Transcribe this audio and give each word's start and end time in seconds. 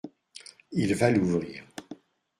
Il 0.71 0.95
va 0.95 1.11
l’ouvrir. 1.11 1.63